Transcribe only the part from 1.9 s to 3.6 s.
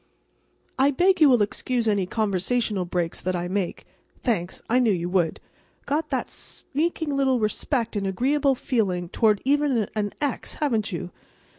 conversational breaks that I